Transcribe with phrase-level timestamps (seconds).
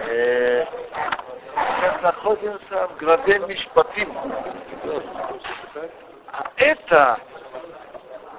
[0.00, 0.66] Э,
[1.54, 4.12] сейчас находимся в главе Мишпатим.
[6.32, 7.18] А это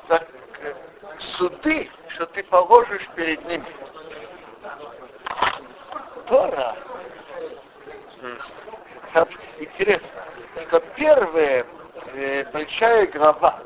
[0.09, 0.19] э,
[1.17, 3.65] суды, что ты положишь перед ними.
[6.27, 6.75] Тора.
[9.59, 10.23] Интересно,
[10.67, 11.65] что первая
[12.13, 13.59] э, большая глава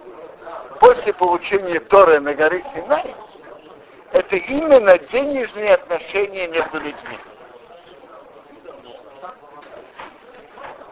[0.80, 3.16] после получения Торы на горе Синай,
[4.12, 7.18] это именно денежные отношения между людьми.
[7.18, 7.22] Э,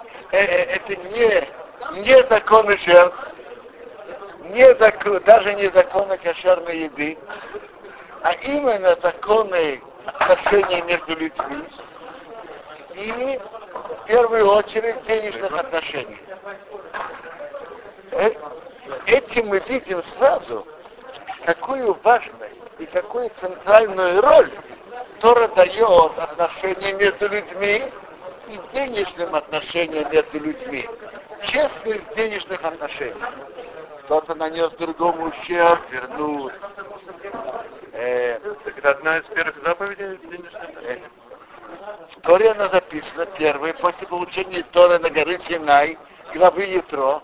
[0.06, 3.18] э, это не, не законы жертв,
[4.50, 7.18] не закон, даже не законы кошерной еды,
[8.24, 11.64] а именно законы отношений между людьми
[12.94, 13.40] и
[14.04, 16.20] в первую очередь денежных отношений.
[18.12, 18.32] Э,
[19.06, 20.66] этим мы видим сразу,
[21.46, 24.52] какую важность и какую центральную роль
[25.20, 27.92] Тора дает отношениям между людьми
[28.48, 30.88] и денежным отношениям между людьми.
[31.44, 33.22] Честность денежных отношений.
[34.04, 36.54] Кто-то нанес другому ущерб, вернуть.
[37.94, 41.00] Э, так это одна из первых заповедей денежных э,
[42.16, 45.98] в Торе она записана первой, после получения Торы на горе Синай,
[46.34, 47.22] главы Ятро,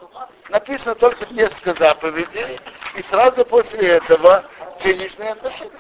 [0.49, 2.59] написано только несколько заповедей,
[2.95, 4.43] и сразу после этого
[4.83, 5.71] денежные отношения.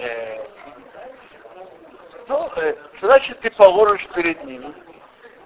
[0.00, 0.46] Э,
[2.26, 4.72] ну, э, значит ты положишь перед ними?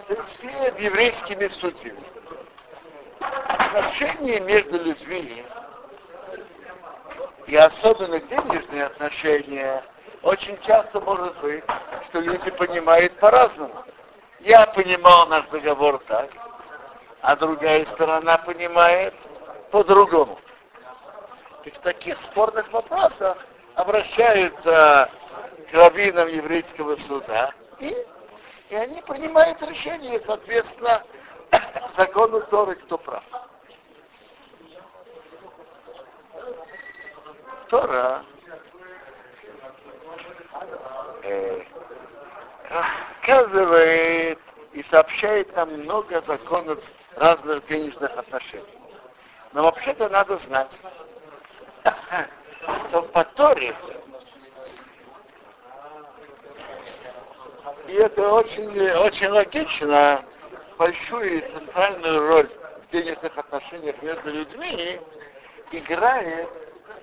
[0.06, 2.04] Перед еврейскими судьями.
[3.18, 5.44] Отношения между людьми
[7.46, 9.82] и особенно денежные отношения
[10.22, 11.64] очень часто может быть,
[12.08, 13.84] что люди понимают по-разному.
[14.40, 16.30] Я понимал наш договор так,
[17.22, 19.14] а другая сторона понимает
[19.72, 20.38] по-другому.
[21.64, 23.38] И в таких спорных вопросах
[23.74, 25.10] обращаются
[25.70, 27.94] к раввинам еврейского суда, и,
[28.70, 31.02] и они принимают решение, соответственно,
[31.96, 33.24] закону Торы, кто прав.
[37.68, 38.24] Тора
[41.22, 41.62] э,
[42.68, 44.38] рассказывает
[44.72, 46.78] и сообщает нам много законов
[47.16, 48.78] разных денежных отношений.
[49.52, 50.78] Но вообще-то надо знать,
[52.88, 53.74] что по Торе
[57.88, 60.24] и это очень, очень логично,
[60.78, 62.48] большую центральную роль
[62.82, 65.00] в денежных отношениях между людьми
[65.70, 66.48] играет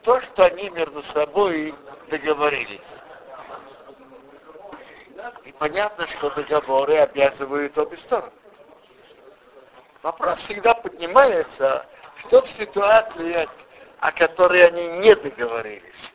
[0.04, 1.74] то, что они между собой
[2.10, 2.80] договорились.
[5.44, 8.32] И понятно, что договоры обязывают обе стороны.
[10.02, 11.86] Вопрос всегда поднимается,
[12.26, 13.48] что в ситуации,
[14.02, 16.12] о которой они не договорились.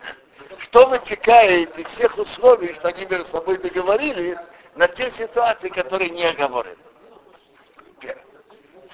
[0.59, 4.37] Что вытекает из тех условий, что они между собой договорились,
[4.75, 6.77] на те ситуации, которые не оговорены.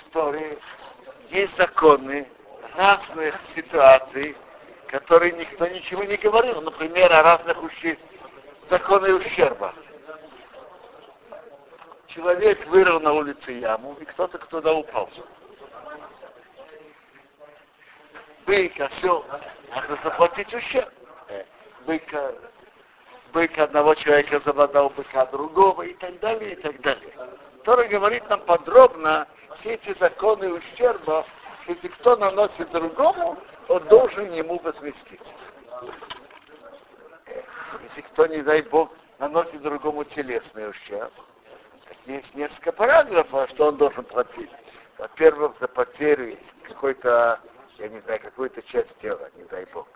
[0.08, 0.58] Второе,
[1.30, 2.28] есть законы
[2.76, 4.36] разных ситуаций,
[4.88, 6.60] которые никто ничего не говорил.
[6.60, 7.98] Например, о разных ущерб...
[8.69, 9.74] законах ущерба.
[12.09, 15.09] Человек вырыл на улице яму, и кто-то туда упал.
[18.47, 19.25] Бык, осел,
[19.75, 20.88] надо заплатить ущерб.
[21.28, 21.44] Э,
[21.86, 22.32] быка,
[23.32, 27.12] бык одного человека забодал быка другого и так далее, и так далее.
[27.58, 29.26] Который говорит нам подробно
[29.58, 31.25] все эти законы ущерба,
[31.69, 33.38] если кто наносит другому,
[33.69, 35.34] он должен ему возместить.
[37.26, 37.42] Э,
[37.88, 41.12] если кто, не дай Бог, наносит другому телесный ущерб,
[42.06, 44.50] есть несколько параграфов, что он должен платить.
[44.98, 47.41] Во-первых, за потерю какой-то,
[47.82, 49.88] я не знаю, какую-то часть тела, не дай Бог.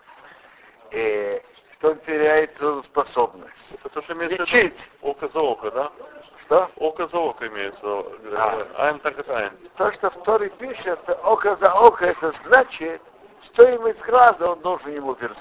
[0.91, 1.41] И
[1.77, 2.51] что он теряет
[2.83, 3.73] способность.
[3.73, 4.89] Это то, что имеется Лечить.
[5.01, 5.91] Око за око, да?
[6.43, 6.69] Что?
[6.75, 7.79] Око за око имеется.
[7.83, 8.87] А.
[8.87, 9.53] Айн так это айн.
[9.77, 13.01] То, что в Торе пишется, око за око, это значит,
[13.43, 15.37] стоимость глаза он должен ему вернуть.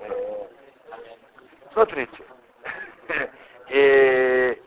[0.00, 0.46] Э,
[1.72, 2.24] смотрите.
[3.70, 4.62] И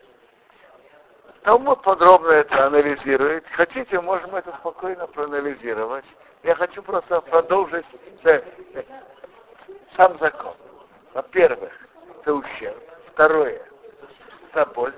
[1.44, 3.46] Талмуд подробно это анализирует.
[3.52, 6.04] Хотите, можем это спокойно проанализировать.
[6.42, 7.86] Я хочу просто продолжить
[9.96, 10.54] сам закон.
[11.12, 11.72] Во-первых,
[12.20, 12.82] это ущерб.
[13.06, 13.60] Второе,
[14.50, 14.94] это боль.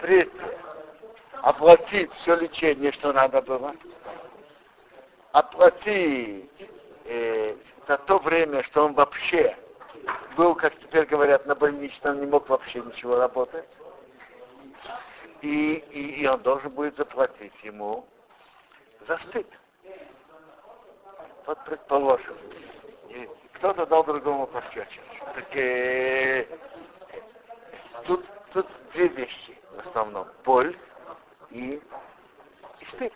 [0.00, 0.58] Третье,
[1.42, 3.74] оплатить все лечение, что надо было.
[5.32, 6.70] Оплатить
[7.04, 7.56] э,
[7.88, 9.56] за то время, что он вообще
[10.36, 13.66] был, как теперь говорят, на больничном, не мог вообще ничего работать
[15.42, 18.06] и, и, и он должен будет заплатить ему
[19.00, 19.46] за стыд.
[21.46, 22.36] Вот предположим,
[23.54, 25.06] кто-то дал другому пощечину.
[25.34, 26.46] Так э,
[28.04, 30.28] тут, тут две вещи в основном.
[30.44, 30.76] Боль
[31.50, 31.80] и,
[32.80, 33.12] и стыд.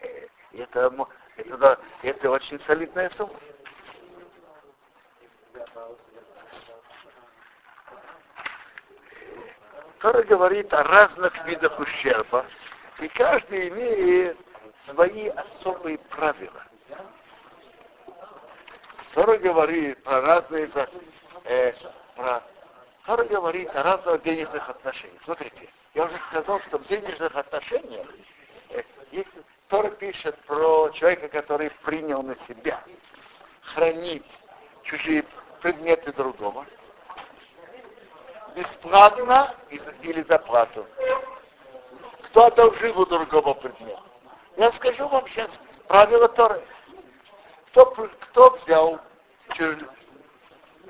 [0.00, 3.34] Э, это, это, да, это очень солидная сумма.
[10.04, 12.44] Тора говорит о разных видах ущерба,
[13.00, 14.36] и каждый имеет
[14.88, 16.62] свои особые правила.
[19.14, 20.68] Тора говорит про разные
[21.44, 21.72] э,
[22.16, 22.42] про
[23.06, 25.22] Тора говорит о разных денежных отношениях.
[25.24, 28.08] Смотрите, я уже сказал, что в денежных отношениях
[28.70, 28.82] э,
[29.12, 32.82] если Тора пишет про человека, который принял на себя
[33.62, 34.26] хранить
[34.82, 35.24] чужие
[35.60, 36.66] предметы другого,
[38.54, 39.54] бесплатно
[40.02, 40.86] или за плату.
[42.24, 44.13] Кто одолжил у другого предмета?
[44.56, 46.62] Я скажу вам сейчас правило Торы.
[47.70, 49.00] Кто, кто взял,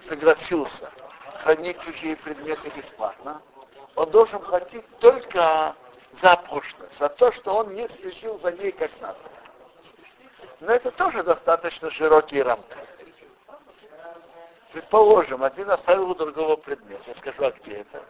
[0.06, 0.90] согласился
[1.42, 3.40] хранить чужие предметы бесплатно,
[3.96, 5.74] он должен платить только
[6.20, 9.18] за пошлость, за то, что он не следил за ней как надо.
[10.60, 12.76] Но это тоже достаточно широкие рамки.
[14.72, 17.00] Предположим, один оставил у другого предмет.
[17.06, 18.02] Я скажу, а где это?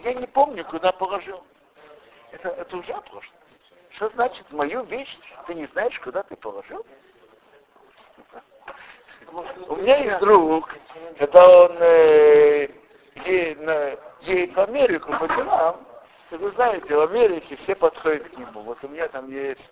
[0.00, 1.42] Я не помню, куда положил.
[2.30, 3.51] Это, это уже оплошность.
[3.94, 6.84] Что значит, мою вещь ты не знаешь, куда ты положил?
[9.68, 10.74] У меня есть друг,
[11.18, 12.68] когда он э,
[13.24, 15.86] едет, на, едет в Америку по делам,
[16.30, 18.62] вы знаете, в Америке все подходят к нему.
[18.62, 19.70] Вот у меня там есть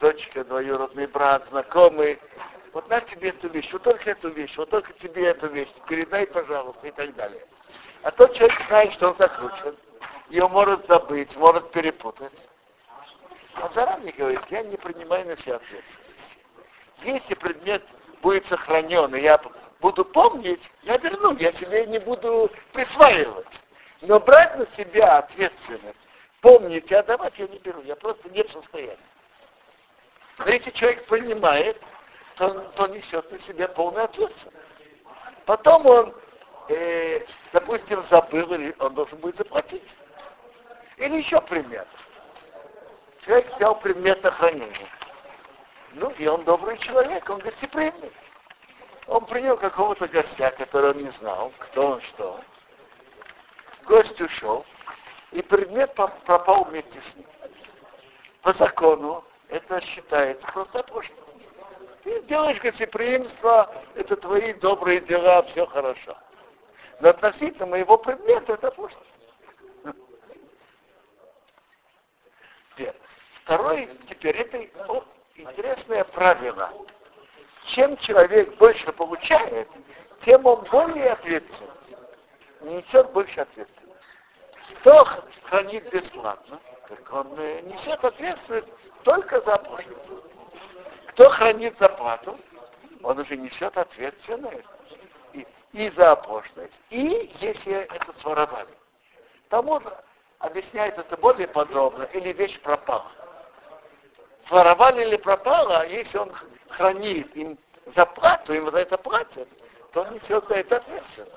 [0.00, 2.18] дочка, двоюродный брат, знакомый.
[2.72, 6.26] Вот на тебе эту вещь, вот только эту вещь, вот только тебе эту вещь, передай,
[6.26, 7.44] пожалуйста, и так далее.
[8.02, 9.76] А тот человек знает, что он закручен,
[10.40, 12.32] он может забыть, может перепутать.
[13.56, 16.36] Он заранее говорит, я не принимаю на себя ответственность.
[17.02, 17.82] Если предмет
[18.22, 19.40] будет сохранен, и я
[19.80, 23.62] буду помнить, я верну, я себе не буду присваивать.
[24.02, 26.08] Но брать на себя ответственность,
[26.40, 28.98] помнить и отдавать я не беру, я просто не в состоянии.
[30.38, 31.80] Но если человек понимает,
[32.36, 34.56] то, то несет на себя полную ответственность.
[35.44, 36.14] Потом он,
[36.68, 37.20] э,
[37.52, 39.96] допустим, забыл, или он должен будет заплатить.
[40.96, 41.86] Или еще пример.
[43.20, 44.88] Человек взял предмет на хранение.
[45.92, 48.12] Ну, и он добрый человек, он гостеприимный.
[49.06, 52.40] Он принял какого-то гостя, который он не знал, кто он, что.
[53.84, 54.64] Гость ушел,
[55.32, 57.26] и предмет пропал вместе с ним.
[58.42, 61.36] По закону это считается просто пошлость.
[62.04, 66.16] Ты делаешь гостеприимство, это твои добрые дела, все хорошо.
[67.00, 69.09] Но относительно моего предмета это пошлость.
[73.44, 74.58] Второй, теперь это
[75.34, 76.70] интересное правило.
[77.66, 79.68] Чем человек больше получает,
[80.24, 81.70] тем он более ответственен.
[82.60, 83.96] Несет больше ответственности.
[84.80, 85.06] Кто
[85.44, 88.68] хранит бесплатно, так он э, несет ответственность
[89.02, 90.22] только за пошлицу.
[91.08, 92.38] Кто хранит зарплату,
[93.02, 94.64] он уже несет ответственность
[95.32, 98.74] и, и за оплошность, и если это своровали.
[99.48, 99.80] Тому
[100.38, 103.10] объясняет это более подробно, или вещь пропала
[104.50, 106.32] своровали или пропало, а если он
[106.68, 107.56] хранит им
[107.94, 109.48] заплату, им за это платят,
[109.92, 111.36] то он несет за это ответственность.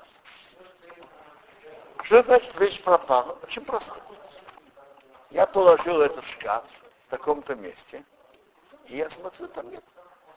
[2.02, 3.38] Что значит вещь пропала?
[3.44, 3.94] Очень просто.
[5.30, 6.64] Я положил этот шкаф
[7.06, 8.04] в таком-то месте,
[8.86, 9.84] и я смотрю, там нет.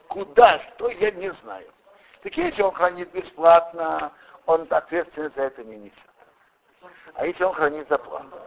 [0.08, 1.72] Куда, что, я не знаю.
[2.22, 4.12] Так если он хранит бесплатно,
[4.46, 6.10] он ответственность за это не несет.
[7.16, 8.40] А если он хранит за плату,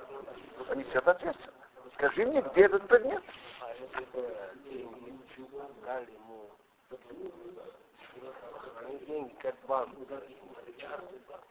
[0.70, 1.58] он несет ответственность.
[1.94, 3.22] Скажи мне, где этот предмет?
[3.80, 4.06] Если
[5.84, 6.50] дали ему
[9.06, 9.90] деньги как банк,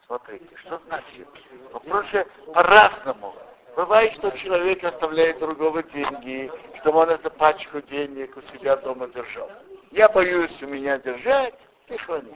[0.06, 1.28] Смотрите, что значит?
[1.72, 2.06] Вопрос
[2.54, 3.36] по-разному.
[3.76, 9.50] Бывает, что человек оставляет другого деньги, чтобы он эту пачку денег у себя дома держал.
[9.92, 12.36] Я боюсь у меня держать, ты храни.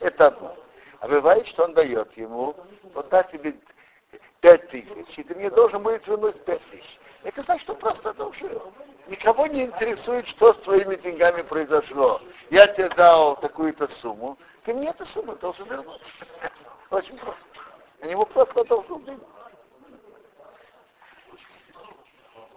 [0.00, 0.56] Это одно.
[1.00, 2.54] А бывает, что он дает ему,
[2.92, 3.54] вот на тебе
[4.40, 6.98] пять тысяч, и ты мне должен будет вернуть пять тысяч.
[7.22, 8.72] Это значит, что просто одолжил.
[9.06, 12.22] Никого не интересует, что с твоими деньгами произошло.
[12.50, 16.00] Я тебе дал такую-то сумму, ты мне эту сумму должен вернуть.
[16.90, 17.42] Очень просто.
[18.00, 19.22] Они ему просто должны деньги.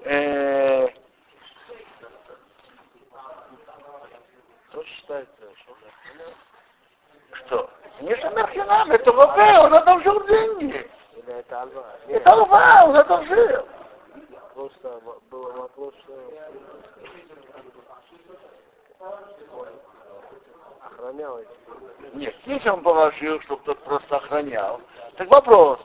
[0.05, 0.87] Э,
[4.69, 5.29] что считается?
[7.33, 7.69] Что?
[7.99, 10.89] Не Шамерхинам, это Рубе, он одолжил деньги.
[11.27, 11.95] Это Алва.
[12.07, 13.67] Это Алва, он одолжил
[14.57, 15.93] просто был вопрос,
[20.81, 21.39] охранял.
[22.13, 24.81] Нет, если он положил, чтобы тот просто охранял,
[25.15, 25.79] так вопрос,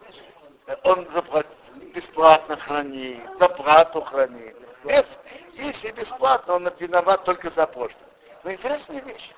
[0.85, 1.52] он заплатил,
[1.95, 4.57] бесплатно хранит, за плату хранит.
[4.85, 5.19] Если,
[5.52, 8.00] если бесплатно, он виноват только за пошлину.
[8.43, 9.33] Но интересная вещь.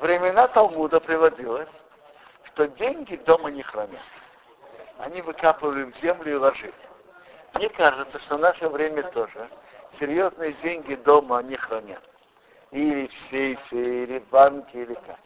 [0.00, 1.68] Времена Талмуда приводилось,
[2.46, 4.00] что деньги дома не хранят.
[4.98, 6.89] Они выкапывали в землю и ложили.
[7.54, 9.48] Мне кажется, что в наше время тоже
[9.98, 12.02] серьезные деньги дома не хранят.
[12.70, 15.18] Или в сейфе, или в банке, или как.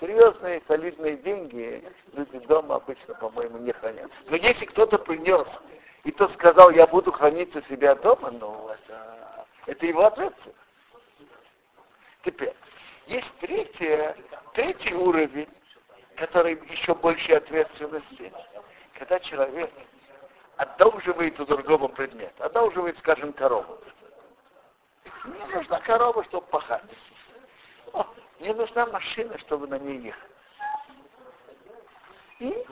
[0.00, 4.10] Серьезные, солидные деньги люди дома обычно, по-моему, не хранят.
[4.26, 5.46] Но если кто-то принес,
[6.04, 10.58] и тот сказал, я буду хранить у себя дома, ну, это, это его ответственность.
[12.24, 12.54] Теперь,
[13.06, 14.16] есть третье,
[14.54, 15.48] третий уровень,
[16.16, 18.32] который еще больше ответственности.
[18.98, 19.70] Когда человек
[20.62, 23.78] одолживает у другого предмет, одолживает, скажем, корову.
[25.24, 26.96] Мне нужна корова, чтобы пахать.
[27.92, 28.06] О,
[28.38, 30.30] мне нужна машина, чтобы на ней ехать.
[32.38, 32.66] И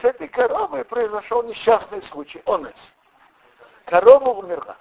[0.00, 2.42] с этой коровой произошел несчастный случай.
[2.46, 2.94] Онес.
[3.86, 4.76] Корова умерла.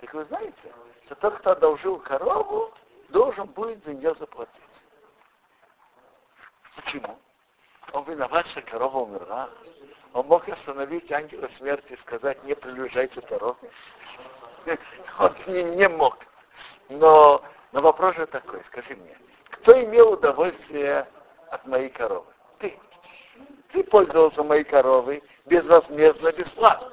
[0.00, 0.72] Так вы знаете,
[1.06, 2.72] что тот, кто одолжил корову,
[3.08, 4.54] должен будет за нее заплатить.
[6.76, 7.18] Почему?
[7.92, 9.50] Он виноват, что корова умерла.
[10.12, 13.70] Он мог остановить ангела смерти и сказать, не приближайте дороги.
[15.18, 16.18] Он не, не мог.
[16.88, 19.18] Но, но вопрос же такой, скажи мне,
[19.50, 21.06] кто имел удовольствие
[21.50, 22.26] от моей коровы?
[22.58, 22.78] Ты.
[23.72, 26.90] Ты пользовался моей коровой безвозмездно, бесплатно.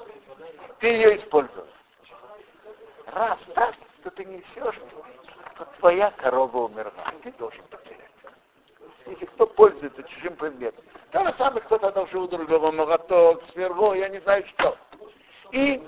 [0.80, 1.66] Ты ее использовал.
[3.06, 4.80] Раз так, то ты несешь,
[5.56, 7.04] то твоя корова умерла.
[7.22, 8.10] Ты должен потерять.
[9.06, 10.84] Если кто пользуется чужим предметом.
[11.12, 14.76] То же самое кто-то одолжил другого молоток, сверво, я не знаю что.
[15.52, 15.80] И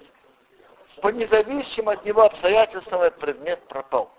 [1.02, 4.12] по независимым от него обстоятельствам этот предмет пропал.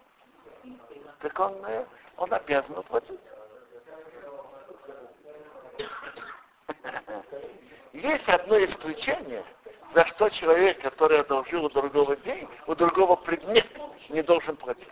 [1.21, 1.85] Так он, э,
[2.17, 3.19] он обязан уплатить.
[7.93, 9.43] Есть одно исключение,
[9.93, 13.65] за что человек, который одолжил у другого день, у другого предмет,
[14.09, 14.87] не должен платить.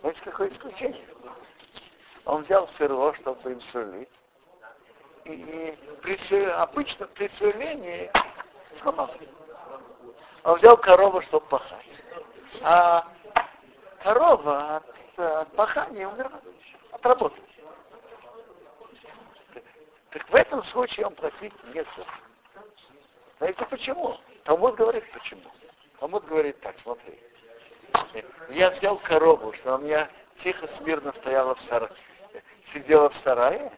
[0.00, 1.04] Знаете, какое исключение?
[2.24, 4.08] Он взял сверло, чтобы им сверлить.
[5.24, 8.10] И при, обычно при сверлении
[8.76, 9.10] сломал.
[10.44, 12.02] Он взял корову, чтобы пахать.
[12.62, 13.06] А
[14.02, 16.40] корова от, от пахания умерла,
[16.92, 17.40] от работы.
[20.10, 22.04] Так в этом случае он платить не должен.
[23.38, 24.16] Знаете почему?
[24.44, 25.42] Талмуд говорит почему.
[25.98, 27.18] Талмуд говорит так, смотри.
[28.50, 30.08] Я взял корову, что у меня
[30.42, 31.90] тихо, смирно стояла в сарае,
[32.66, 33.72] сидела в сарае,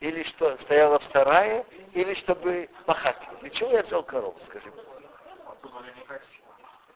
[0.00, 3.28] или что, стояла в сарае, или чтобы пахать.
[3.40, 4.82] Для чего я взял корову, скажи мне?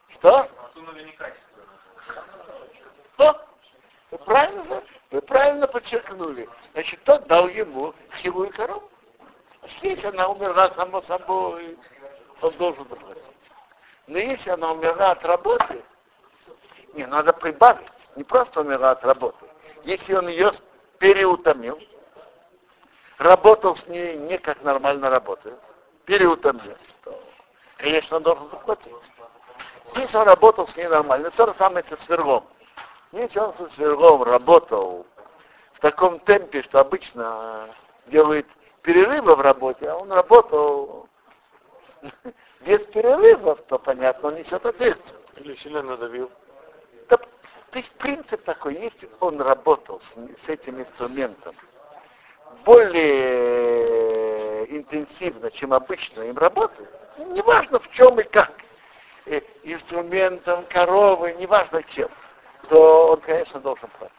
[0.09, 0.47] Что?
[3.15, 3.47] Что?
[4.11, 6.47] Вы правильно, вы правильно подчеркнули.
[6.73, 8.89] Значит, тот дал ему хилую корову.
[9.81, 11.77] Если она умерла само собой,
[12.41, 13.23] он должен заплатить.
[14.07, 15.83] Но если она умерла от работы,
[16.93, 17.87] не, надо прибавить.
[18.15, 19.45] Не просто умерла от работы.
[19.83, 20.51] Если он ее
[21.01, 21.79] переутомил,
[23.17, 25.59] работал с ней не как нормально работает,
[26.05, 27.19] переутомил, то,
[27.77, 28.93] конечно, он должен заплатить.
[29.95, 32.45] Если он работал с ней нормально, то же самое с сверлом.
[33.11, 35.05] Если он с сверлом работал
[35.73, 38.45] в таком темпе, что обычно делает
[38.83, 41.09] перерывы в работе, а он работал
[42.61, 45.17] без перерывов, то понятно, он несет ответственность.
[45.37, 46.29] Или сильно надавил.
[47.71, 50.13] То есть принцип такой, если он работал с,
[50.45, 51.55] с этим инструментом.
[52.65, 54.21] Более
[54.77, 58.51] интенсивно, чем обычно им работает, неважно в чем и как,
[59.25, 62.09] э, инструментом, коровы, неважно чем,
[62.67, 64.17] то он, конечно, должен платить.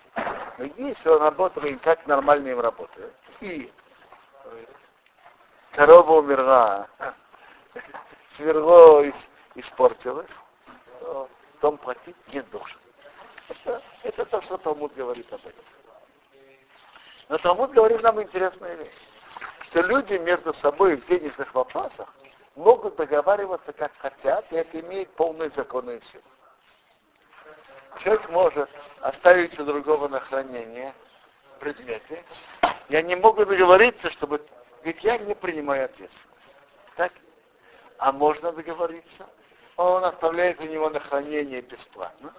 [0.59, 3.71] Но если он работает как нормально им работает, и
[5.73, 6.89] корова умерла,
[8.37, 9.05] сверло
[9.55, 10.31] испортилось,
[11.01, 11.29] то
[11.61, 12.82] он платить не должен.
[13.53, 15.65] Это, это то, что Талмуд говорит об этом.
[17.29, 18.95] Но Талмуд говорит нам интересную вещь,
[19.69, 22.09] что люди между собой в денежных вопросах
[22.55, 26.23] могут договариваться как хотят, и это имеет полную законную силу.
[28.03, 30.95] Человек может оставить у другого на хранение
[31.61, 32.25] предметы,
[32.89, 34.45] и они могут договориться, чтобы...
[34.83, 36.55] Ведь я не принимаю ответственность.
[36.97, 37.13] Так?
[37.99, 39.29] А можно договориться.
[39.77, 42.35] Он оставляет у него на хранение бесплатно.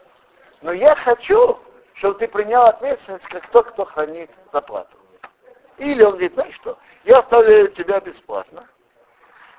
[0.63, 1.59] Но я хочу,
[1.95, 4.97] чтобы ты принял ответственность, как тот, кто хранит заплату.
[5.77, 8.65] Или он говорит, знаешь что, я оставляю тебя бесплатно,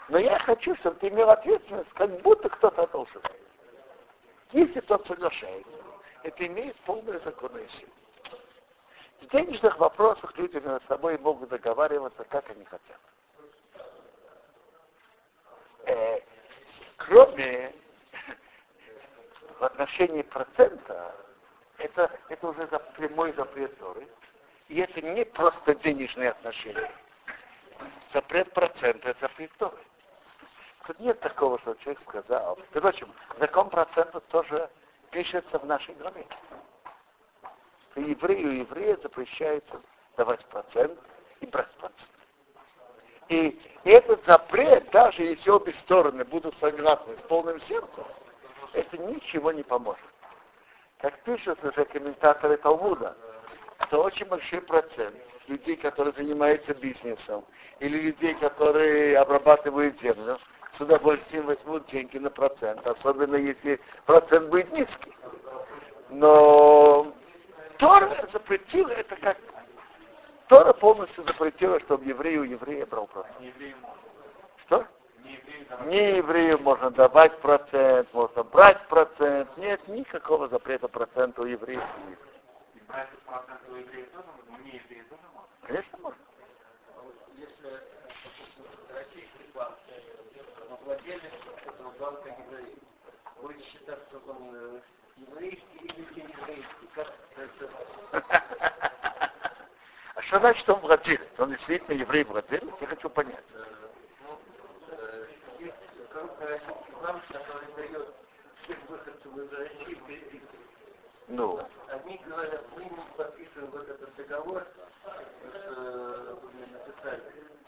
[0.09, 3.21] но я хочу, чтобы ты имел ответственность, как будто кто-то должен.
[4.53, 5.79] Если тот соглашается,
[6.23, 7.93] это имеет полную законную силу.
[9.21, 13.01] В денежных вопросах люди между собой могут договариваться, как они хотят.
[15.85, 16.21] Э,
[16.97, 17.75] кроме
[19.65, 21.15] в отношении процента,
[21.79, 24.07] это, это уже за, прямой запрет Торы.
[24.69, 26.91] И это не просто денежные отношения.
[28.13, 29.79] Запрет процента, это запрет Торы.
[30.87, 32.59] Тут нет такого, что человек сказал.
[32.71, 34.69] Впрочем, закон процента тоже
[35.11, 36.27] пишется в нашей главе.
[37.91, 39.81] Что еврею еврея запрещается
[40.19, 40.99] давать процент
[41.41, 42.09] и брать процент.
[43.29, 48.05] И этот запрет, даже если обе стороны будут согласны с полным сердцем,
[48.75, 50.05] это ничего не поможет.
[50.99, 53.17] Как пишут уже комментаторы Талмуда,
[53.87, 55.15] что очень большой процент
[55.49, 57.45] людей, которые занимаются бизнесом,
[57.81, 60.39] или людей, которые обрабатывают землю,
[60.77, 65.15] с удовольствием возьмут деньги на процент, особенно если процент будет низкий.
[66.09, 67.13] Но
[67.79, 69.37] Тора запретила это как
[70.49, 73.55] Тора полностью запретила, чтобы еврею у еврея брал процент.
[74.67, 74.87] Что?
[75.87, 79.57] Не еврею можно давать процент, можно брать процент.
[79.57, 81.83] Нет никакого запрета процента у евреев.
[82.75, 84.65] И брать процент у евреев тоже можно?
[84.65, 85.49] Не евреев тоже можно?
[85.63, 86.21] Конечно, можно.
[87.37, 87.81] Если
[88.95, 89.77] российский банк,
[90.71, 91.23] но владелец
[91.67, 92.77] этого банка еврей,
[93.41, 94.81] будет считаться он
[95.17, 96.89] еврейский или не еврейский?
[96.95, 98.31] Как это?
[100.17, 101.29] А что значит он владелец?
[101.39, 102.73] Он действительно еврей владелец?
[102.81, 103.45] Я хочу понять.
[107.03, 108.15] Банк, который дает
[108.63, 110.41] всех выходцев из России кредиты.
[111.29, 114.67] Ну, Они говорят, мы не подписываем вот этот договор,
[115.03, 116.37] с, э,
[116.73, 117.23] написали.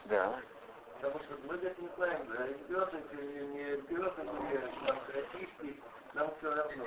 [0.05, 0.41] да.
[1.01, 5.83] Потому что мы так не знаем, ребенок или не ребенок, или российский,
[6.15, 6.85] нам все равно.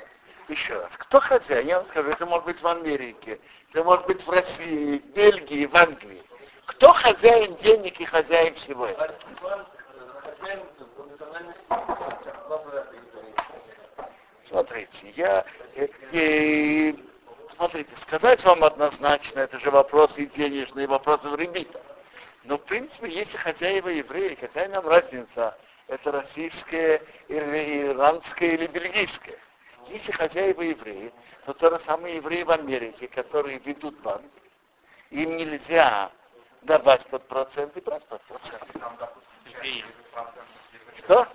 [0.48, 0.96] Еще раз.
[0.98, 1.68] Кто хозяин?
[1.68, 3.40] Я вам скажу, это может быть в Америке,
[3.72, 6.24] это может быть в России, в Бельгии, в Англии.
[6.66, 9.04] Кто хозяин денег и хозяин всего этого?
[9.04, 9.68] Альфа банк,
[10.24, 10.60] хозяин
[14.48, 15.46] Смотрите, я...
[15.76, 16.94] э, э,
[17.56, 21.82] смотрите, сказать вам однозначно, это же вопросы и денежные, вопросы в ребитах.
[22.46, 25.56] Но, в принципе, если хозяева евреи, какая нам разница,
[25.88, 29.38] это российское, или иранское, или бельгийское.
[29.88, 31.12] Если хозяева евреи,
[31.46, 34.32] то то же самое евреи в Америке, которые ведут банк,
[35.12, 36.12] им нельзя
[36.62, 38.64] давать под процент и брать под процент.
[41.10, 41.22] Что?
[41.22, 41.30] А.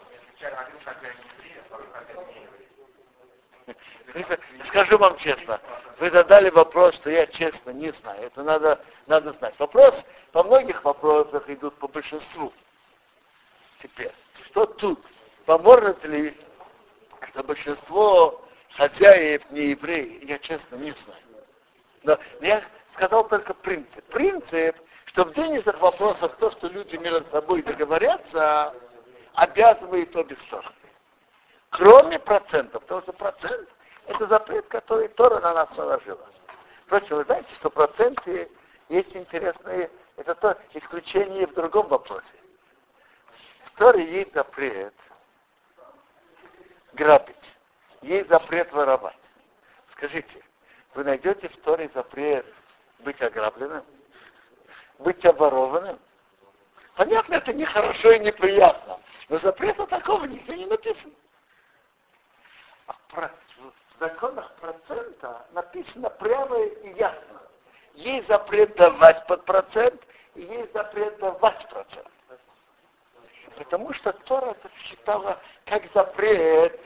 [4.67, 5.61] Скажу вам честно,
[5.99, 8.23] вы задали вопрос, что я честно не знаю.
[8.23, 9.59] Это надо, надо знать.
[9.59, 12.53] Вопрос, по многих вопросах идут по большинству.
[13.83, 14.13] Теперь,
[14.47, 15.05] что тут?
[15.45, 16.39] Поможет ли,
[17.31, 18.45] что большинство
[18.77, 20.25] хозяев не евреи?
[20.25, 21.23] Я честно не знаю.
[22.05, 24.05] Но я сказал только принцип.
[24.05, 28.73] Принцип, что в денежных вопросах то, что люди между собой договорятся,
[29.35, 30.75] обязывает обе стороны
[31.75, 33.69] кроме процентов, потому что процент
[34.07, 36.25] это запрет, который Тора на нас наложила.
[36.87, 38.49] Впрочем, вы знаете, что проценты
[38.89, 42.25] есть интересные, это то исключение в другом вопросе.
[43.65, 44.95] В Торе есть запрет
[46.93, 47.57] грабить,
[48.03, 49.17] есть запрет воровать.
[49.89, 50.45] Скажите,
[50.95, 52.47] вы найдете в Торе запрет
[53.01, 53.85] быть ограбленным,
[55.01, 55.99] быть обворованным?
[56.95, 58.84] Понятно, это нехорошо и неприятно,
[59.35, 61.13] но запрета такого нигде не написано.
[62.87, 67.43] А про- в законах процента написано прямо и ясно.
[67.95, 70.01] Есть запрет давать под процент,
[70.37, 72.07] и есть запрет давать процент.
[73.57, 76.81] Потому что Тора это считала как запрет,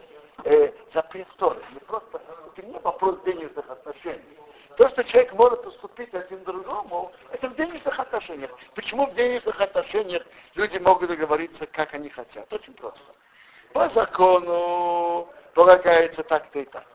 [0.44, 1.62] э, запрет Торы.
[1.74, 4.38] Не просто, это не вопрос денежных отношений.
[4.78, 8.52] То, что человек может уступить один другому, это в денежных отношениях.
[8.76, 10.22] Почему в денежных отношениях
[10.54, 12.50] люди могут договориться, как они хотят?
[12.52, 13.02] Очень просто.
[13.72, 16.86] По закону полагается так-то и так.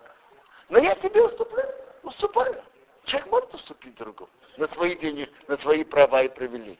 [0.70, 1.68] Но я тебе уступаю,
[2.04, 2.64] уступаю.
[3.04, 6.80] Человек может уступить другому на свои деньги, на свои права и привилегии.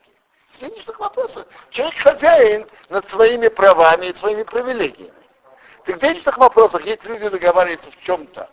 [0.54, 5.12] В денежных вопросах человек хозяин над своими правами и своими привилегиями.
[5.84, 8.48] Так в денежных вопросах, если люди договариваются в чем-то,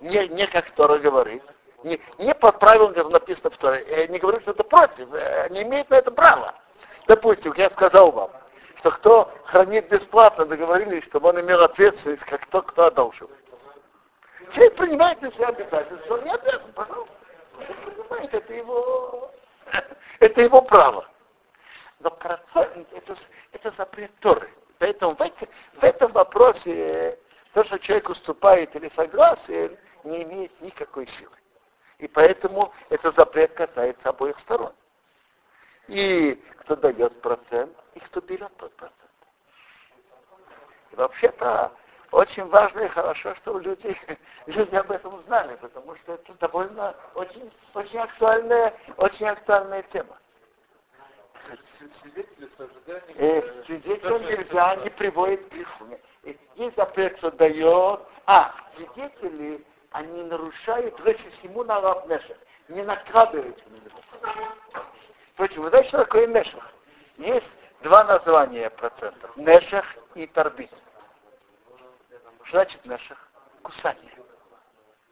[0.00, 1.44] не, не как Тора говорит,
[1.84, 5.48] не, не по правилам, как написано в Торе, я не говорю, что это против, э,
[5.50, 6.54] не имеет на это права.
[7.06, 8.30] Допустим, я сказал вам,
[8.76, 13.38] что кто хранит бесплатно, договорились, чтобы он имел ответственность, как тот, кто одолживает.
[14.52, 17.14] Человек принимает на себя обязательства, он не обязан, пожалуйста.
[17.58, 19.30] Он принимает, это его,
[20.20, 21.06] это его право.
[22.00, 23.14] Но процент это,
[23.52, 24.48] это запрет Торы.
[24.78, 27.18] Поэтому в, эти- в этом вопросе
[27.54, 31.36] то, что человек уступает или согласен, не имеет никакой силы.
[32.02, 34.72] И поэтому этот запрет касается обоих сторон.
[35.86, 38.96] И кто дает процент, и кто берет тот процент.
[40.90, 41.70] И вообще-то
[42.10, 43.96] очень важно и хорошо, что люди,
[44.46, 50.18] люди об этом знали, потому что это довольно очень, очень актуальная, очень актуальная тема.
[53.14, 55.86] Э, свидетелям нельзя, не приводит к греху.
[56.56, 58.00] Есть запрет, что дает.
[58.26, 62.36] А, свидетели, они нарушают вещи всему на лапнешах,
[62.68, 64.00] не накладываются на него.
[65.34, 66.72] Впрочем, вы знаете, что такое нешах?
[67.18, 67.50] Есть
[67.82, 69.36] два названия процентов.
[69.36, 70.70] Нешах и торбит.
[72.44, 73.18] Что значит нешах?
[73.62, 74.12] Кусание.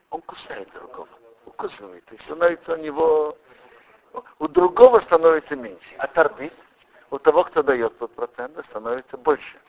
[0.09, 1.09] Он кусает другого.
[1.45, 2.11] Укусывает.
[2.11, 3.37] И становится у него...
[4.39, 5.95] У другого становится меньше.
[5.97, 6.53] А торбит
[7.11, 9.59] у того, кто дает тот процент, становится больше.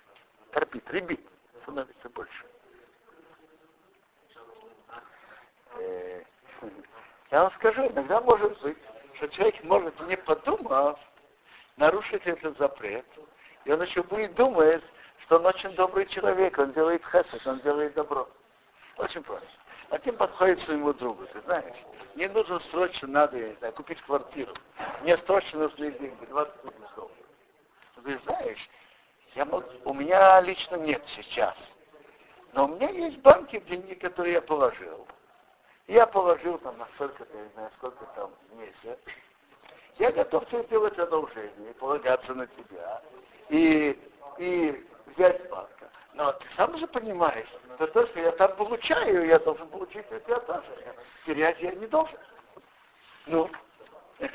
[0.50, 1.24] Торбит, ребит
[1.62, 2.44] становится больше.
[5.78, 6.22] Э,
[7.30, 8.78] я вам скажу, иногда может быть,
[9.14, 10.98] что человек может, не подумав,
[11.76, 13.06] нарушить этот запрет,
[13.64, 14.82] и он еще будет думать,
[15.20, 18.28] что он очень добрый человек, он делает хесед, он делает добро.
[18.98, 19.48] Очень просто.
[19.90, 21.76] А тем подходит своему другу, ты знаешь,
[22.14, 24.52] мне нужно срочно, надо, я не знаю, купить квартиру.
[25.02, 27.16] Мне срочно нужны деньги, 20 тысяч долларов.
[28.04, 28.70] Ты знаешь,
[29.34, 31.56] я мог, у меня лично нет сейчас.
[32.52, 35.06] Но у меня есть в банке деньги, которые я положил.
[35.92, 38.98] Я положил там на сколько-то, я не знаю, сколько там месяц.
[39.98, 43.02] Я готов тебе сделать одолжение, полагаться на тебя.
[43.50, 44.00] И,
[44.38, 45.90] и взять банка.
[46.14, 50.18] Но ты сам же понимаешь, что то, что я там получаю, я должен получить у
[50.20, 50.96] тебя тоже.
[51.26, 52.18] Терять я не должен.
[53.26, 53.50] Ну,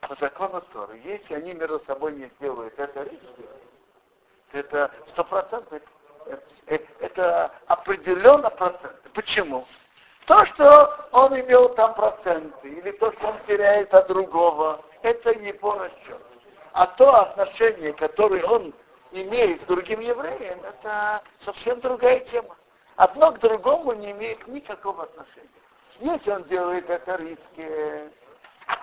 [0.00, 3.46] по закону Торы, если они между собой не сделают это риски,
[4.50, 5.80] это стопроцентно,
[6.66, 9.00] э, это определенно процент.
[9.14, 9.64] Почему?
[10.28, 15.78] То, что он имел там проценты, или то, что он теряет от другого, это его
[15.78, 16.20] расчет.
[16.74, 18.74] А то отношение, которое он
[19.12, 22.54] имеет с другим евреем, это совсем другая тема.
[22.96, 25.48] Одно к другому не имеет никакого отношения.
[25.98, 28.12] Если он делает это риски,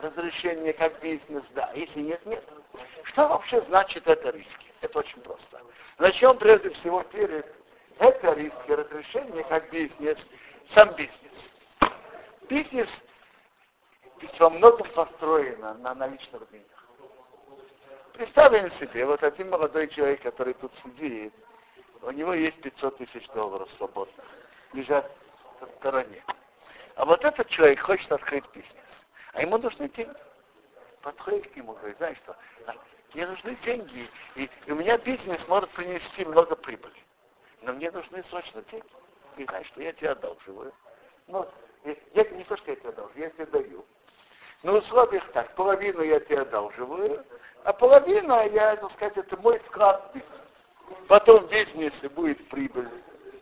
[0.02, 1.70] разрешение как бизнес, да.
[1.76, 2.44] Если нет, нет.
[3.04, 4.74] Что вообще значит это риски?
[4.82, 5.62] Это очень просто.
[6.00, 7.46] Начнем прежде всего перед
[8.00, 10.26] это риски, разрешение как бизнес,
[10.70, 11.50] сам бизнес.
[12.50, 13.02] Бизнес
[14.22, 16.86] ведь во многом построено на наличных деньгах.
[18.14, 21.34] Представим себе, вот один молодой человек, который тут сидит,
[22.02, 24.26] у него есть 500 тысяч долларов свободных,
[24.74, 25.12] лежат
[25.60, 26.24] в стороне.
[26.96, 30.18] А вот этот человек хочет открыть бизнес, а ему нужны деньги.
[31.02, 32.36] Подходит к нему, говорит, знаешь что,
[33.14, 36.96] мне нужны деньги, и, и у меня бизнес может принести много прибыли,
[37.62, 38.88] но мне нужны срочно деньги.
[39.44, 40.74] Знаешь что, я тебе одалживаю.
[41.28, 41.46] Ну,
[42.14, 43.86] я не то, что я тебе одалживаю, я тебе даю.
[44.64, 47.26] На условиях так, половину я тебе одалживаю,
[47.64, 50.42] а половина, я, так сказать, это мой вклад в бизнес.
[51.08, 52.90] Потом в бизнесе будет прибыль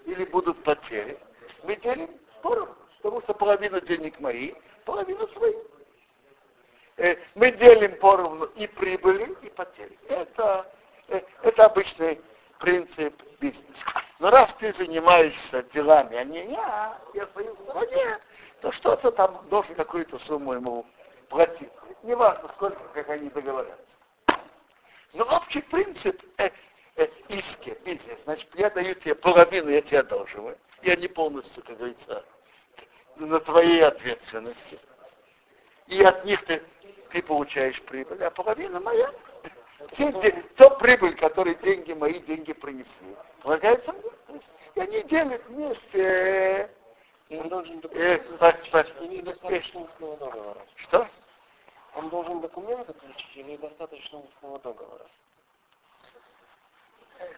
[0.05, 1.19] или будут потери.
[1.63, 2.09] Мы делим
[2.41, 4.53] поровну, потому что половина денег мои,
[4.85, 5.53] половина свои.
[6.97, 9.97] Э, мы делим поровну и прибыли, и потери.
[10.09, 10.71] Это,
[11.07, 12.21] э, это обычный
[12.63, 13.85] принцип бизнеса.
[14.19, 18.19] Но раз ты занимаешься делами, а не я, я свою стороне,
[18.61, 20.85] то что-то там должен какую-то сумму ему
[21.27, 21.69] платить.
[22.03, 23.97] Неважно, сколько, как они договорятся.
[25.13, 26.51] Но общий принцип э,
[26.95, 30.57] э, иски, бизнес, значит, я даю тебе половину, я тебе одолживаю.
[30.83, 32.23] Я не полностью, как говорится,
[33.17, 34.79] на твоей ответственности.
[35.87, 36.63] И от них ты,
[37.11, 39.11] ты получаешь прибыль, а половина моя.
[39.91, 40.11] Те,
[40.55, 44.39] то прибыль, который деньги мои деньги принесли, полагается мне.
[44.75, 46.69] И они делят вместе.
[47.29, 51.07] Он должен э, по, по, э, что?
[51.95, 55.05] Он должен документ заключить или достаточно устного договора?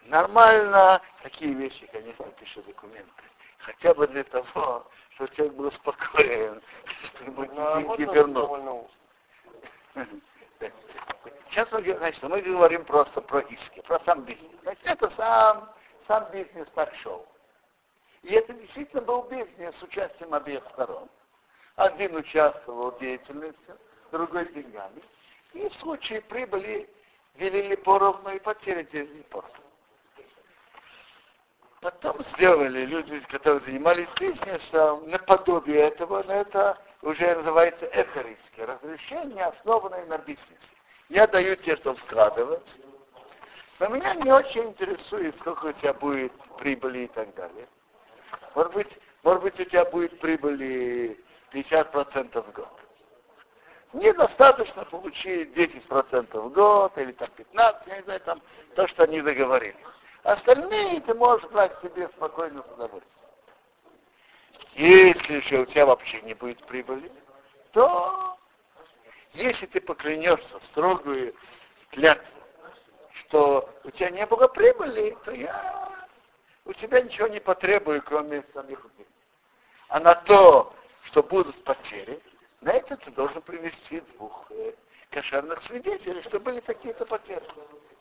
[0.03, 3.23] Нормально такие вещи, конечно, пишут документы.
[3.59, 6.61] Хотя бы для того, чтобы человек был спокоен,
[7.05, 8.91] что ему ну, деньги вернут.
[11.55, 14.51] Сейчас мы, значит, мы говорим просто про иски, про сам бизнес.
[14.63, 15.73] Значит, это сам,
[16.05, 17.25] сам бизнес так шел.
[18.23, 21.09] И это действительно был бизнес с участием обеих сторон.
[21.77, 23.73] Один участвовал в деятельности,
[24.11, 25.01] другой деньгами.
[25.53, 26.89] И в случае прибыли
[27.35, 29.55] делили поровну и потери делили поровну.
[31.79, 40.05] Потом сделали люди, которые занимались бизнесом, наподобие этого, но это уже называется экориски, разрешение, основанное
[40.07, 40.75] на бизнесе.
[41.09, 42.75] Я даю тебе, что вкладывать,
[43.79, 47.67] но меня не очень интересует, сколько у тебя будет прибыли и так далее.
[48.55, 51.19] Может быть, может быть у тебя будет прибыли
[51.51, 52.69] 50% в год.
[53.93, 58.41] Недостаточно получить 10% в год или там 15, я не знаю, там
[58.75, 59.75] то, что они договорились.
[60.23, 63.15] Остальные ты можешь брать себе спокойно с удовольствием.
[64.73, 67.11] Если же у тебя вообще не будет прибыли,
[67.71, 68.37] то
[69.35, 71.35] если ты поклянешься строгую
[71.91, 72.25] клятву,
[73.13, 75.89] что у тебя не было прибыли, то я
[76.65, 79.07] у тебя ничего не потребую, кроме самих денег.
[79.89, 82.19] А на то, что будут потери,
[82.61, 84.73] на это ты должен привести двух э,
[85.11, 87.43] кошерных свидетелей, что были такие-то потери.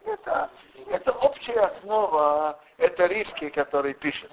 [0.07, 0.51] Это,
[0.89, 4.31] это общая основа, это риски, которые пишет.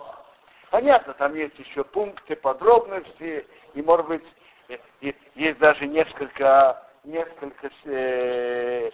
[0.69, 4.35] Понятно, там есть еще пункты, подробности, и, может быть,
[5.01, 8.91] и, есть даже несколько, несколько э,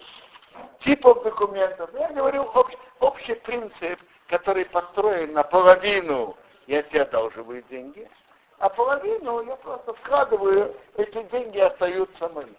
[0.79, 1.89] типов документов.
[1.93, 8.09] Я говорю общ, общий принцип, который построен на половину, я тебе одалживаю деньги,
[8.59, 12.53] а половину я просто вкладываю, эти деньги остаются мои.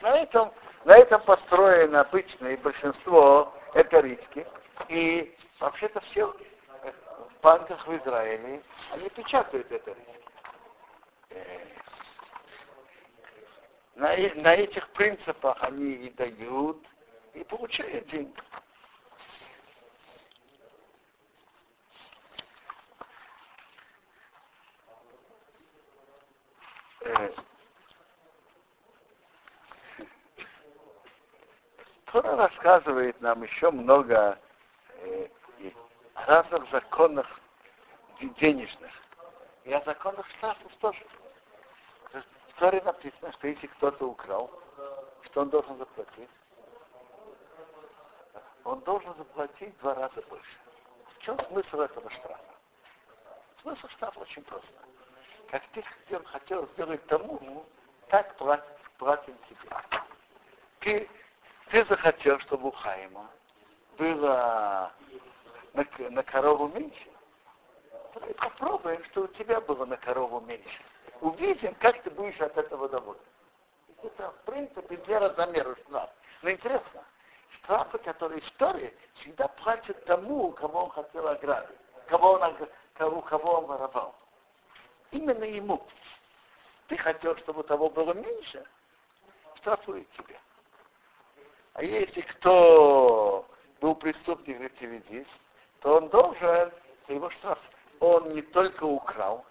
[0.00, 0.52] На этом,
[0.84, 4.46] на этом построено обычное большинство это риски.
[4.88, 10.24] И вообще-то все в банках в Израиле, они печатают это риски.
[13.96, 16.84] Э, на, на этих принципах они и дают,
[17.34, 18.34] и получают деньги.
[27.00, 27.30] Э,
[32.06, 34.38] Тора рассказывает нам еще много
[35.00, 35.28] э,
[36.14, 37.40] разных законах
[38.20, 38.90] денежных.
[39.64, 41.04] И о законах штрафов тоже.
[42.64, 44.50] Торе написано, что если кто-то украл,
[45.20, 46.30] что он должен заплатить?
[48.64, 50.56] Он должен заплатить два раза больше.
[51.08, 52.54] В чем смысл этого штрафа?
[53.60, 54.72] Смысл штрафа очень просто.
[55.50, 55.84] Как ты
[56.24, 57.66] хотел сделать тому,
[58.08, 58.64] так платим,
[58.96, 59.68] платим тебе.
[60.80, 61.10] Ты,
[61.68, 63.30] ты захотел, чтобы у Хайма
[63.98, 64.90] было
[65.74, 67.10] на, на корову меньше.
[68.38, 70.82] Попробуем, что у тебя было на корову меньше
[71.24, 73.20] увидим, как ты будешь от этого доволен.
[74.02, 76.10] Это, в принципе, мера за меру штраф.
[76.42, 77.02] Но интересно,
[77.50, 82.56] штрафы, которые в Торе, всегда платят тому, кого он хотел ограбить, кого он,
[82.92, 84.14] кого, кого он воровал.
[85.10, 85.86] Именно ему.
[86.88, 88.62] Ты хотел, чтобы того было меньше,
[89.54, 90.38] штрафует тебя.
[91.72, 93.48] А если кто
[93.80, 95.40] был преступник рецидивист,
[95.80, 96.70] то он должен,
[97.08, 97.58] его штраф,
[98.00, 99.46] он не только украл,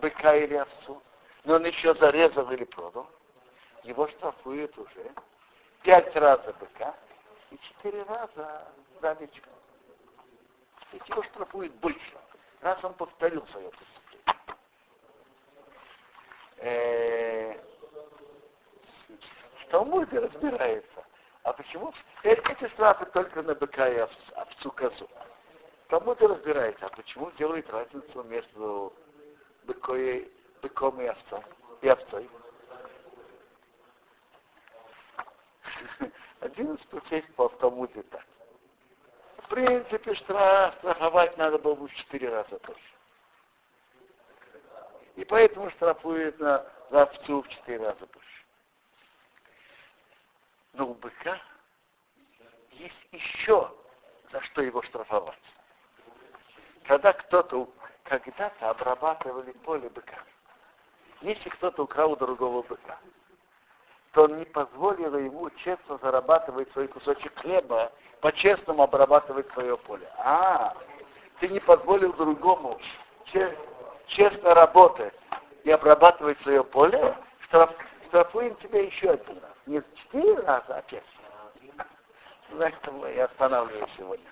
[0.00, 1.02] быка или овцу,
[1.44, 3.08] но он еще зарезал или продал,
[3.82, 5.12] его штрафуют уже
[5.82, 6.94] пять раз за быка
[7.50, 8.66] и четыре раза
[9.00, 9.48] за овечку.
[10.90, 12.16] То есть его штрафуют больше,
[12.60, 14.26] раз он повторил свое преступление.
[16.58, 17.60] Э,
[19.60, 21.04] в Талмуде разбирается.
[21.42, 21.92] А почему
[22.24, 25.08] эти штрафы только на быка и овцу козу?
[25.88, 28.92] Талмуде разбирается, а почему делает разницу между
[29.66, 30.30] быкой,
[30.62, 31.44] быком и овцом,
[31.82, 32.30] и овцой.
[36.40, 38.24] Один из путей по Талмуде так.
[39.38, 42.94] В принципе, штраф, страховать надо было бы в четыре раза больше.
[45.14, 48.44] И поэтому штрафует на, за овцу в четыре раза больше.
[50.72, 51.40] Но у быка
[52.72, 53.72] есть еще
[54.30, 55.38] за что его штрафовать.
[56.84, 57.72] Когда кто-то
[58.08, 60.16] когда-то обрабатывали поле быка.
[61.20, 62.98] Если кто-то украл другого быка,
[64.12, 70.10] то он не позволил ему честно зарабатывать свой кусочек хлеба, по-честному обрабатывать свое поле.
[70.18, 70.74] А,
[71.40, 72.80] ты не позволил другому
[74.06, 75.14] честно работать
[75.64, 77.70] и обрабатывать свое поле, штраф,
[78.06, 79.52] штрафуем тебя еще один раз.
[79.66, 81.04] Не четыре раза, а пять.
[82.50, 84.26] На этом я останавливаюсь сегодня.